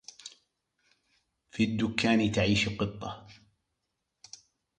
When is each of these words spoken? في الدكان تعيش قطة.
في 1.51 1.63
الدكان 1.63 2.31
تعيش 2.31 2.69
قطة. 2.69 3.27